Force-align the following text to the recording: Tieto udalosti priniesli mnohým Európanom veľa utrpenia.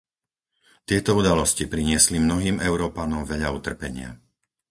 Tieto 0.89 1.11
udalosti 1.21 1.63
priniesli 1.73 2.17
mnohým 2.21 2.57
Európanom 2.69 3.21
veľa 3.31 3.49
utrpenia. 3.59 4.09